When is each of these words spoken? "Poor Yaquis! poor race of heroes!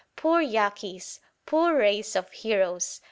"Poor 0.15 0.41
Yaquis! 0.41 1.19
poor 1.45 1.75
race 1.77 2.15
of 2.15 2.27
heroes! 2.31 2.99